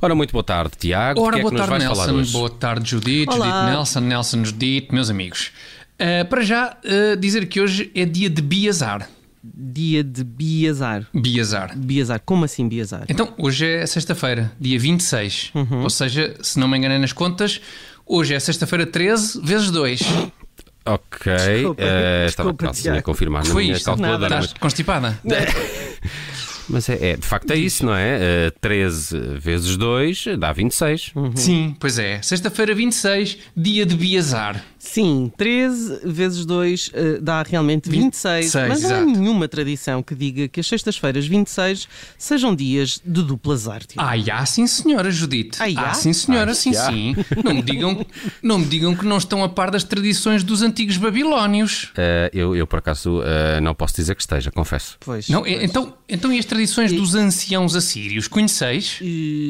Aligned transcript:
Ora, 0.00 0.14
muito 0.14 0.32
boa 0.32 0.44
tarde, 0.44 0.72
Tiago. 0.78 1.20
Ora, 1.20 1.34
que 1.34 1.40
é 1.40 1.42
boa 1.42 1.52
que 1.52 1.58
nos 1.58 1.68
tarde, 1.68 1.84
Nelson. 1.84 2.12
hoje? 2.12 2.32
Boa 2.32 2.50
tarde, 2.50 2.90
Judite. 2.90 3.32
Olá. 3.32 3.46
Judite 3.46 3.70
Nelson, 3.70 4.00
Nelson 4.00 4.44
Judite, 4.44 4.94
meus 4.94 5.10
amigos. 5.10 5.50
Uh, 6.00 6.24
para 6.28 6.42
já, 6.42 6.76
uh, 6.84 7.16
dizer 7.16 7.46
que 7.46 7.60
hoje 7.60 7.90
é 7.94 8.04
dia 8.04 8.30
de 8.30 8.40
Biazar. 8.40 9.08
Dia 9.42 10.04
de 10.04 10.22
Biazar. 10.22 11.06
Biazar. 11.12 11.76
Biazar, 11.76 12.20
como 12.24 12.44
assim 12.44 12.68
Biazar? 12.68 13.04
Então, 13.08 13.32
hoje 13.38 13.66
é 13.66 13.86
sexta-feira, 13.86 14.52
dia 14.60 14.78
26. 14.78 15.50
Uhum. 15.54 15.82
Ou 15.82 15.90
seja, 15.90 16.36
se 16.42 16.58
não 16.58 16.68
me 16.68 16.76
enganei 16.78 16.98
nas 16.98 17.12
contas, 17.12 17.60
hoje 18.06 18.34
é 18.34 18.40
sexta-feira 18.40 18.86
13 18.86 19.40
vezes 19.42 19.70
2. 19.70 20.00
Ok, 20.86 21.32
Desculpa, 21.34 21.82
estava 21.82 22.24
desculpa, 22.52 22.64
quase 22.66 22.88
a 22.88 23.02
confirmar 23.02 23.44
na 23.44 23.50
Foi 23.52 23.64
minha 23.64 23.76
isto? 23.76 23.84
calculadora, 23.84 24.24
Estás 24.26 24.46
mas, 24.52 24.58
constipada? 24.60 25.20
mas 26.68 26.88
é, 26.88 27.10
é, 27.12 27.16
de 27.16 27.26
facto 27.26 27.50
é 27.50 27.56
isso, 27.56 27.84
não 27.84 27.94
é? 27.94 28.18
Eh, 28.46 28.52
13 28.60 29.18
vezes 29.38 29.76
2 29.76 30.24
dá 30.38 30.52
26. 30.52 31.12
Sim, 31.34 31.76
pois 31.78 31.98
é. 31.98 32.20
Sexta-feira 32.22 32.74
26, 32.74 33.38
dia 33.56 33.86
de 33.86 33.94
Biazar. 33.96 34.64
Sim, 34.78 35.32
13 35.36 36.00
vezes 36.04 36.46
2 36.46 36.90
eh, 36.94 37.18
dá 37.20 37.42
realmente 37.42 37.90
26. 37.90 38.44
26, 38.54 38.68
mas 38.68 38.82
não 38.82 38.90
há 38.90 38.92
exato. 39.02 39.10
nenhuma 39.20 39.48
tradição 39.48 40.02
que 40.02 40.14
diga 40.14 40.46
que 40.48 40.60
as 40.60 40.66
sextas-feiras 40.68 41.26
26 41.26 41.88
sejam 42.16 42.54
dias 42.54 43.00
de 43.04 43.22
duplas 43.22 43.66
artes. 43.68 43.96
Ah, 43.98 44.16
já, 44.16 44.44
sim 44.46 44.66
senhora, 44.66 45.10
Judite. 45.10 45.58
Ah, 45.60 45.68
já? 45.68 45.94
sim 45.94 46.12
senhora, 46.12 46.52
Ah, 46.52 46.54
sim 46.54 46.72
já. 46.72 46.90
sim. 46.90 47.16
Não 47.44 47.54
me, 47.54 47.62
digam, 47.62 48.06
não 48.42 48.58
me 48.60 48.66
digam 48.66 48.94
que 48.94 49.04
não 49.04 49.18
estão 49.18 49.42
a 49.42 49.48
par 49.48 49.70
das 49.70 49.82
tradições 49.84 50.42
dos 50.44 50.62
antigos 50.62 50.96
babilónios. 50.96 51.90
Eh, 51.96 52.30
eu, 52.32 52.54
eu, 52.54 52.66
por 52.66 52.78
acaso, 52.78 53.20
eh, 53.24 53.60
não 53.60 53.74
posso 53.74 53.96
dizer 53.96 54.14
que 54.14 54.22
esteja, 54.22 54.50
confesso. 54.50 54.96
Pois. 55.00 55.28
Não, 55.28 55.42
pois. 55.42 55.62
então, 55.62 55.94
então 56.08 56.32
e 56.32 56.38
as 56.38 56.44
tradições 56.44 56.92
dos 56.92 57.14
anciãos 57.14 57.74
assírios? 57.74 58.28
Conheceis? 58.28 59.00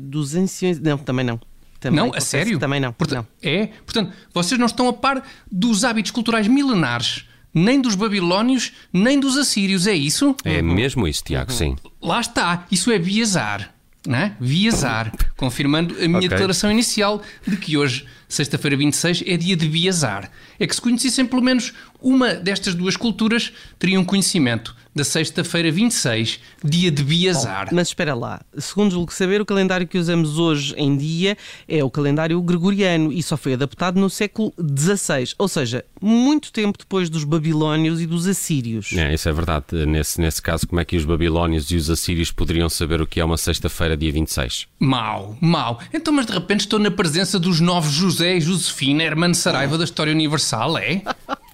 Dos 0.00 0.34
anciões. 0.34 0.80
Não, 0.80 0.98
também 0.98 1.24
não. 1.24 1.40
Também, 1.82 1.98
não, 2.04 2.14
a 2.14 2.20
sério? 2.20 2.58
Também 2.58 2.80
não. 2.80 2.92
Portanto, 2.92 3.26
não. 3.42 3.50
É? 3.50 3.66
Portanto, 3.84 4.12
vocês 4.32 4.58
não 4.58 4.66
estão 4.66 4.88
a 4.88 4.92
par 4.92 5.22
dos 5.50 5.84
hábitos 5.84 6.12
culturais 6.12 6.46
milenares, 6.46 7.24
nem 7.52 7.80
dos 7.80 7.94
babilónios, 7.96 8.72
nem 8.92 9.18
dos 9.18 9.36
assírios, 9.36 9.86
é 9.86 9.92
isso? 9.94 10.34
É 10.44 10.62
mesmo 10.62 11.06
isso, 11.08 11.24
Tiago, 11.24 11.52
sim. 11.52 11.76
Lá 12.00 12.20
está, 12.20 12.66
isso 12.70 12.90
é 12.90 12.98
biazar. 12.98 13.74
Não 14.06 14.16
é? 14.18 14.36
Biazar. 14.40 15.12
Confirmando 15.36 15.94
a 15.94 16.06
minha 16.08 16.18
Ok. 16.18 16.28
declaração 16.28 16.70
inicial 16.70 17.22
de 17.46 17.56
que 17.56 17.76
hoje, 17.76 18.06
sexta-feira 18.32 18.76
26, 18.76 19.24
é 19.26 19.36
dia 19.36 19.54
de 19.54 19.68
biazar. 19.68 20.30
É 20.58 20.66
que 20.66 20.74
se 20.74 20.80
conhecessem 20.80 21.26
pelo 21.26 21.42
menos 21.42 21.72
uma 22.00 22.34
destas 22.34 22.74
duas 22.74 22.96
culturas, 22.96 23.52
teriam 23.78 24.04
conhecimento 24.04 24.74
da 24.94 25.04
sexta-feira 25.04 25.72
26, 25.72 26.38
dia 26.62 26.90
de 26.90 27.02
biazar. 27.02 27.68
Mas 27.72 27.88
espera 27.88 28.14
lá, 28.14 28.42
segundo 28.58 28.90
julgo 28.90 29.12
saber, 29.12 29.40
o 29.40 29.46
calendário 29.46 29.86
que 29.86 29.96
usamos 29.96 30.38
hoje 30.38 30.74
em 30.76 30.94
dia 30.96 31.36
é 31.66 31.82
o 31.82 31.90
calendário 31.90 32.40
gregoriano 32.42 33.10
e 33.10 33.22
só 33.22 33.36
foi 33.36 33.54
adaptado 33.54 33.98
no 33.98 34.10
século 34.10 34.52
XVI, 34.58 35.34
ou 35.38 35.48
seja, 35.48 35.84
muito 36.00 36.52
tempo 36.52 36.78
depois 36.78 37.08
dos 37.08 37.24
babilónios 37.24 38.02
e 38.02 38.06
dos 38.06 38.26
assírios. 38.26 38.92
É, 38.92 39.14
isso 39.14 39.28
é 39.28 39.32
verdade. 39.32 39.86
Nesse, 39.86 40.20
nesse 40.20 40.42
caso, 40.42 40.66
como 40.66 40.80
é 40.80 40.84
que 40.84 40.96
os 40.96 41.06
babilónios 41.06 41.70
e 41.70 41.76
os 41.76 41.88
assírios 41.88 42.30
poderiam 42.30 42.68
saber 42.68 43.00
o 43.00 43.06
que 43.06 43.18
é 43.18 43.24
uma 43.24 43.38
sexta-feira, 43.38 43.96
dia 43.96 44.12
26? 44.12 44.66
Mau, 44.78 45.38
mau. 45.40 45.80
Então, 45.94 46.12
mas 46.12 46.26
de 46.26 46.32
repente 46.32 46.60
estou 46.60 46.78
na 46.78 46.90
presença 46.90 47.38
dos 47.38 47.60
novos 47.60 47.92
José 47.92 48.21
e 48.26 48.40
Josefina, 48.40 49.02
Hermano 49.02 49.34
Saraiva 49.34 49.76
da 49.76 49.84
História 49.84 50.12
Universal, 50.12 50.78
é? 50.78 51.02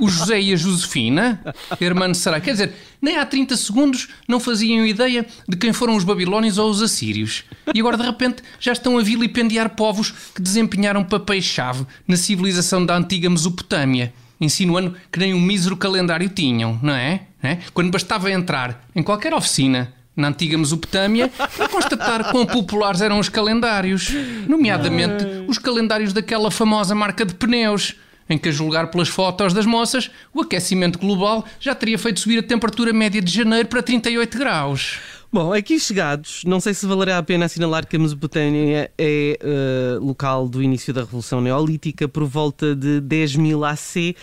O 0.00 0.08
José 0.08 0.40
e 0.40 0.52
a 0.52 0.56
Josefina, 0.56 1.40
Hermano 1.80 2.14
Saraiva. 2.14 2.44
Quer 2.44 2.52
dizer, 2.52 2.72
nem 3.00 3.16
há 3.16 3.26
30 3.26 3.56
segundos 3.56 4.08
não 4.28 4.38
faziam 4.38 4.86
ideia 4.86 5.26
de 5.48 5.56
quem 5.56 5.72
foram 5.72 5.96
os 5.96 6.04
babilónios 6.04 6.58
ou 6.58 6.70
os 6.70 6.82
assírios. 6.82 7.44
E 7.74 7.80
agora, 7.80 7.96
de 7.96 8.04
repente, 8.04 8.42
já 8.58 8.72
estão 8.72 8.98
a 8.98 9.02
vilipendiar 9.02 9.70
povos 9.70 10.12
que 10.34 10.40
desempenharam 10.40 11.04
papéis-chave 11.04 11.86
na 12.06 12.16
civilização 12.16 12.84
da 12.84 12.96
antiga 12.96 13.28
Mesopotâmia, 13.28 14.12
insinuando 14.40 14.96
que 15.10 15.18
nem 15.18 15.34
um 15.34 15.40
mísero 15.40 15.76
calendário 15.76 16.28
tinham, 16.28 16.78
não 16.82 16.94
é? 16.94 17.22
Não 17.42 17.50
é? 17.50 17.58
Quando 17.74 17.90
bastava 17.90 18.30
entrar 18.30 18.86
em 18.94 19.02
qualquer 19.02 19.34
oficina 19.34 19.92
na 20.20 20.28
antiga 20.28 20.56
Mesopotâmia 20.56 21.28
para 21.56 21.68
constatar 21.68 22.30
quão 22.30 22.46
populares 22.46 23.00
eram 23.00 23.18
os 23.18 23.28
calendários, 23.28 24.10
nomeadamente 24.46 25.24
os 25.48 25.58
calendários 25.58 26.12
daquela 26.12 26.50
famosa 26.50 26.94
marca 26.94 27.24
de 27.24 27.34
pneus, 27.34 27.96
em 28.28 28.38
que, 28.38 28.48
a 28.48 28.52
julgar 28.52 28.90
pelas 28.90 29.08
fotos 29.08 29.52
das 29.52 29.66
moças, 29.66 30.10
o 30.32 30.42
aquecimento 30.42 30.98
global 30.98 31.44
já 31.58 31.74
teria 31.74 31.98
feito 31.98 32.20
subir 32.20 32.38
a 32.38 32.42
temperatura 32.42 32.92
média 32.92 33.20
de 33.20 33.32
janeiro 33.32 33.68
para 33.68 33.82
38 33.82 34.38
graus. 34.38 35.00
Bom, 35.32 35.52
aqui 35.52 35.78
chegados, 35.78 36.42
não 36.44 36.58
sei 36.58 36.74
se 36.74 36.84
valerá 36.86 37.16
a 37.16 37.22
pena 37.22 37.44
assinalar 37.44 37.86
que 37.86 37.94
a 37.94 37.98
Mesopotâmia 38.00 38.90
é 38.98 39.38
eh, 39.40 39.98
local 40.00 40.48
do 40.48 40.60
início 40.60 40.92
da 40.92 41.02
Revolução 41.02 41.40
Neolítica 41.40 42.08
por 42.08 42.24
volta 42.24 42.74
de 42.74 43.00
10.000 43.00 43.64
AC, 43.64 44.16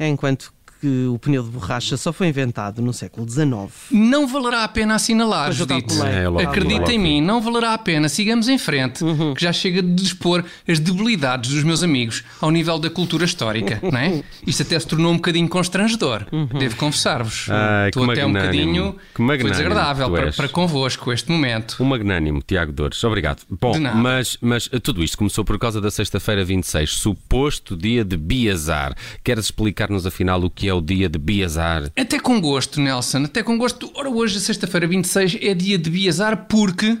enquanto 0.00 0.53
que 0.84 1.06
o 1.06 1.18
pneu 1.18 1.42
de 1.42 1.48
borracha 1.48 1.96
só 1.96 2.12
foi 2.12 2.28
inventado 2.28 2.82
no 2.82 2.92
século 2.92 3.26
XIX. 3.26 3.46
Não 3.90 4.26
valerá 4.26 4.64
a 4.64 4.68
pena 4.68 4.96
assinalar, 4.96 5.50
Judite. 5.50 5.98
É, 6.02 6.28
logo- 6.28 6.46
Acredita 6.46 6.92
em 6.92 6.98
mim, 6.98 7.22
não 7.22 7.40
valerá 7.40 7.72
a 7.72 7.78
pena. 7.78 8.06
Sigamos 8.06 8.48
em 8.48 8.58
frente, 8.58 9.02
que 9.34 9.42
já 9.42 9.50
chega 9.50 9.82
de 9.82 9.94
dispor 9.94 10.44
as 10.68 10.78
debilidades 10.78 11.50
dos 11.54 11.62
meus 11.64 11.82
amigos 11.82 12.22
ao 12.38 12.50
nível 12.50 12.78
da 12.78 12.90
cultura 12.90 13.24
histórica, 13.24 13.80
não 13.90 13.98
é? 13.98 14.22
Isto 14.46 14.62
até 14.62 14.78
se 14.78 14.86
tornou 14.86 15.10
um 15.10 15.16
bocadinho 15.16 15.48
constrangedor, 15.48 16.26
devo 16.58 16.76
confessar-vos. 16.76 17.46
Estou 17.86 18.04
que 18.04 18.10
até 18.12 18.26
um 18.26 18.32
bocadinho. 18.34 18.96
Que 19.14 19.22
Foi 19.24 19.50
desagradável 19.50 20.10
para, 20.10 20.32
para 20.32 20.48
convosco 20.50 21.10
este 21.12 21.32
momento. 21.32 21.76
Um 21.80 21.86
magnânimo, 21.86 22.42
Tiago 22.46 22.72
Dores. 22.72 23.02
Obrigado. 23.04 23.40
Bom, 23.48 23.72
De 23.72 23.78
nada. 23.78 23.96
mas, 23.96 24.36
mas 24.38 24.68
tudo 24.82 25.02
isto 25.02 25.16
começou 25.16 25.46
por 25.46 25.58
causa 25.58 25.80
da 25.80 25.90
sexta-feira 25.90 26.44
26, 26.44 26.90
suposto 26.90 27.74
dia 27.74 28.04
de 28.04 28.18
Biazar. 28.18 28.94
Queres 29.24 29.46
explicar-nos 29.46 30.04
afinal 30.06 30.42
o 30.44 30.50
que 30.50 30.68
é 30.68 30.73
o 30.74 30.82
dia 30.82 31.08
de 31.08 31.18
Biazar? 31.18 31.90
Até 31.96 32.18
com 32.18 32.40
gosto, 32.40 32.80
Nelson, 32.80 33.24
até 33.24 33.42
com 33.42 33.56
gosto. 33.56 33.90
Ora, 33.94 34.10
hoje, 34.10 34.40
sexta-feira 34.40 34.86
26, 34.86 35.38
é 35.40 35.54
dia 35.54 35.78
de 35.78 35.90
Biazar 35.90 36.46
porque 36.46 36.98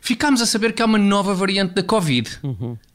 ficámos 0.00 0.40
a 0.40 0.46
saber 0.46 0.72
que 0.72 0.82
há 0.82 0.86
uma 0.86 0.98
nova 0.98 1.34
variante 1.34 1.74
da 1.74 1.82
Covid. 1.82 2.40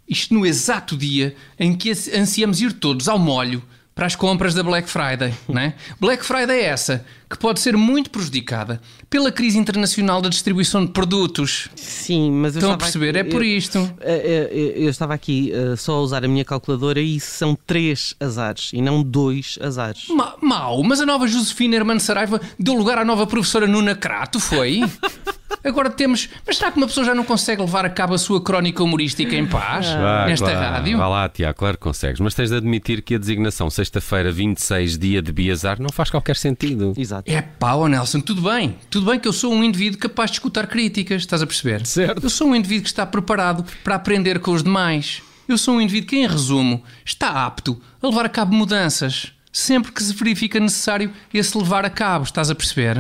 Isto 0.07 0.33
no 0.33 0.45
exato 0.45 0.95
dia 0.95 1.35
em 1.59 1.75
que 1.75 1.91
ansiamos 1.91 2.61
ir 2.61 2.73
todos 2.73 3.07
ao 3.07 3.17
molho 3.17 3.63
para 3.95 4.07
as 4.07 4.16
compras 4.16 4.53
da 4.53 4.61
Black 4.61 4.89
Friday, 4.89 5.33
não 5.47 5.61
é? 5.61 5.73
Black 6.01 6.25
Friday 6.25 6.59
é 6.59 6.66
essa, 6.66 7.06
que 7.29 7.38
pode 7.39 7.61
ser 7.61 7.78
muito 7.78 8.09
prejudicada 8.09 8.81
pela 9.09 9.31
crise 9.31 9.57
internacional 9.57 10.22
da 10.22 10.28
distribuição 10.28 10.85
de 10.85 10.91
produtos. 10.91 11.69
Sim, 11.78 12.29
mas 12.29 12.56
eu 12.56 12.59
Estão 12.59 12.73
a 12.73 12.78
perceber? 12.78 13.17
aqui- 13.17 13.19
É 13.19 13.23
por 13.31 13.41
eu- 13.41 13.47
isto. 13.57 13.78
Eh, 14.01 14.50
eh, 14.51 14.73
Eu 14.83 14.89
estava 14.89 15.13
aqui 15.13 15.50
eh, 15.53 15.78
só 15.78 15.94
a 15.94 16.01
usar 16.01 16.25
a 16.25 16.28
minha 16.28 16.44
calculadora 16.44 17.00
e 17.00 17.22
são 17.22 17.57
três 17.66 18.13
azares 18.19 18.72
e 18.73 18.81
não 18.81 19.01
dois 19.01 19.57
azares. 19.61 20.07
Ma- 20.09 20.35
Mau, 20.41 20.83
mas 20.83 21.00
a 21.00 21.06
nova 21.06 21.25
Josefina 21.25 21.77
Hermano 21.77 22.01
Saraiva 22.01 22.41
deu 22.59 22.73
lugar 22.73 22.97
à 22.97 23.06
nova 23.06 23.25
professora 23.25 23.66
Nuna 23.66 23.95
Crato, 23.95 24.41
foi? 24.41 24.81
Agora 25.65 25.89
temos. 25.89 26.29
Mas 26.45 26.57
será 26.57 26.71
que 26.71 26.77
uma 26.77 26.85
pessoa 26.85 27.03
já 27.03 27.15
não 27.15 27.23
consegue 27.23 27.59
levar 27.59 27.85
a 27.85 27.89
cabo 27.89 28.13
a 28.13 28.17
sua 28.19 28.39
crónica 28.39 28.83
humorística 28.83 29.35
em 29.35 29.47
paz? 29.47 29.87
Vá, 29.87 30.27
nesta 30.27 30.53
vá, 30.53 30.69
rádio? 30.69 30.97
Vá 30.97 31.07
lá, 31.07 31.27
Tiago, 31.27 31.57
claro 31.57 31.75
que 31.75 31.83
consegues. 31.83 32.19
Mas 32.19 32.35
tens 32.35 32.51
de 32.51 32.55
admitir 32.55 33.01
que 33.01 33.15
a 33.15 33.17
designação 33.17 33.69
sexta-feira 33.69 34.31
26, 34.31 34.97
dia 34.97 35.21
de 35.21 35.31
Biazar, 35.31 35.81
não 35.81 35.89
faz 35.89 36.11
qualquer 36.11 36.35
sentido. 36.35 36.93
Exato. 36.95 37.29
É 37.29 37.41
pá, 37.41 37.73
ó 37.73 37.87
Nelson, 37.87 38.19
tudo 38.19 38.43
bem. 38.43 38.75
Tudo 38.91 39.09
bem 39.09 39.19
que 39.19 39.27
eu 39.27 39.33
sou 39.33 39.51
um 39.51 39.63
indivíduo 39.63 39.99
capaz 39.99 40.29
de 40.29 40.35
escutar 40.35 40.67
críticas, 40.67 41.23
estás 41.23 41.41
a 41.41 41.47
perceber? 41.47 41.85
Certo. 41.85 42.23
Eu 42.23 42.29
sou 42.29 42.47
um 42.47 42.55
indivíduo 42.55 42.83
que 42.83 42.89
está 42.89 43.05
preparado 43.05 43.65
para 43.83 43.95
aprender 43.95 44.39
com 44.39 44.51
os 44.51 44.61
demais. 44.61 45.23
Eu 45.47 45.57
sou 45.57 45.75
um 45.75 45.81
indivíduo 45.81 46.09
que, 46.09 46.17
em 46.17 46.27
resumo, 46.27 46.83
está 47.03 47.45
apto 47.45 47.79
a 48.01 48.07
levar 48.07 48.25
a 48.25 48.29
cabo 48.29 48.55
mudanças. 48.55 49.34
Sempre 49.55 49.93
que 49.93 50.03
se 50.03 50.13
verifica 50.13 50.59
necessário 50.59 51.13
esse 51.33 51.57
levar 51.57 51.85
a 51.85 51.89
cabo, 51.89 52.25
estás 52.25 52.50
a 52.50 52.56
perceber? 52.56 52.95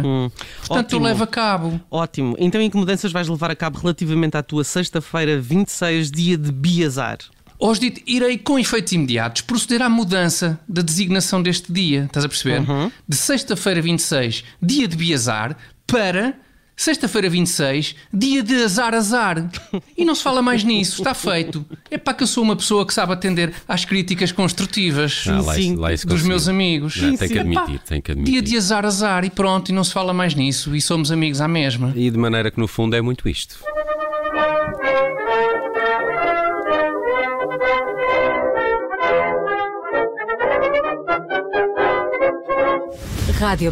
Portanto, 0.59 0.93
eu 0.93 0.99
ótimo. 0.99 1.03
levo 1.03 1.23
a 1.25 1.27
cabo. 1.27 1.81
Ótimo. 1.91 2.33
Então, 2.39 2.61
em 2.61 2.69
que 2.69 2.77
mudanças 2.77 3.11
vais 3.11 3.27
levar 3.27 3.51
a 3.51 3.55
cabo 3.57 3.77
relativamente 3.77 4.37
à 4.37 4.41
tua 4.41 4.63
sexta-feira 4.63 5.37
26, 5.37 6.09
dia 6.09 6.37
de 6.37 6.53
Biazar? 6.53 7.17
Hoje 7.59 8.01
irei 8.07 8.37
com 8.37 8.57
efeitos 8.57 8.93
imediatos 8.93 9.41
proceder 9.41 9.81
à 9.81 9.89
mudança 9.89 10.57
da 10.65 10.81
designação 10.81 11.43
deste 11.43 11.73
dia, 11.73 12.05
estás 12.05 12.23
a 12.23 12.29
perceber? 12.29 12.61
De 13.05 13.17
sexta-feira 13.17 13.81
26, 13.81 14.45
dia 14.61 14.87
de 14.87 14.95
Biazar, 14.95 15.57
para 15.85 16.35
sexta-feira 16.75 17.29
26, 17.29 17.95
dia 18.13 18.43
de 18.43 18.55
azar 18.63 18.93
azar. 18.93 19.49
E 19.97 20.03
não 20.03 20.13
se 20.15 20.21
fala 20.23 20.41
mais 20.41 20.63
nisso, 20.63 21.01
está 21.01 21.13
feito. 21.13 21.65
É 21.89 21.97
para 21.97 22.13
que 22.13 22.23
eu 22.23 22.27
sou 22.27 22.43
uma 22.43 22.55
pessoa 22.55 22.85
que 22.85 22.93
sabe 22.93 23.13
atender 23.13 23.53
às 23.67 23.85
críticas 23.85 24.31
construtivas 24.31 25.23
Ah, 25.27 25.41
lá, 25.41 25.53
sim, 25.55 25.71
isso- 25.73 25.81
lá 25.81 25.93
isso 25.93 26.05
dos 26.05 26.13
conseguiu. 26.15 26.29
meus 26.29 26.47
amigos. 26.47 26.97
Não, 27.01 27.15
tem 27.17 27.27
que 27.29 27.33
Epá, 27.37 27.41
admitir, 27.61 27.79
tem 27.79 28.01
que 28.01 28.11
admitir. 28.11 28.31
Dia 28.33 28.41
de 28.41 28.57
azar 28.57 28.85
azar 28.85 29.23
e 29.23 29.29
pronto, 29.29 29.69
e 29.69 29.73
não 29.73 29.83
se 29.83 29.93
fala 29.93 30.13
mais 30.13 30.35
nisso, 30.35 30.75
e 30.75 30.81
somos 30.81 31.11
amigos 31.11 31.39
à 31.41 31.47
mesma. 31.47 31.93
E 31.95 32.09
de 32.11 32.17
maneira 32.17 32.51
que 32.51 32.59
no 32.59 32.67
fundo 32.67 32.95
é 32.95 33.01
muito 33.01 33.27
isto. 33.29 33.57
Rádio 43.39 43.71